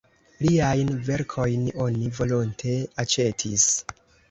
Liajn 0.45 0.89
verkojn 1.09 1.67
oni 1.85 2.09
volonte 2.21 2.75
aĉetis. 3.07 3.71